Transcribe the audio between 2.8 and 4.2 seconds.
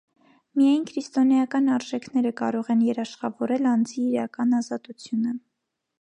երաշխավորել անձի